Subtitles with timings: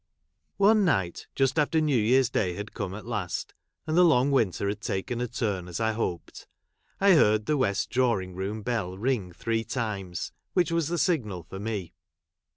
[0.57, 3.53] "One night— just after New Year's Day had' come at last,
[3.85, 6.47] and the long winter had taken a turn as hoped—
[6.99, 10.97] I heard the west drawiiig 1 room bell ring three times, which was the 1
[10.97, 11.93] signal for me.